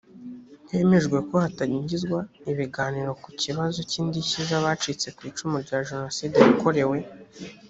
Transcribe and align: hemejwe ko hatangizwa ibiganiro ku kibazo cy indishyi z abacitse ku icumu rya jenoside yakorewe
hemejwe 0.71 1.17
ko 1.29 1.35
hatangizwa 1.43 2.19
ibiganiro 2.51 3.11
ku 3.23 3.29
kibazo 3.41 3.79
cy 3.89 3.97
indishyi 4.01 4.39
z 4.47 4.51
abacitse 4.59 5.07
ku 5.15 5.21
icumu 5.29 5.55
rya 5.65 5.79
jenoside 5.89 6.35
yakorewe 6.45 6.97